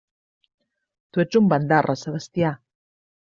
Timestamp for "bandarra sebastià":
1.51-2.53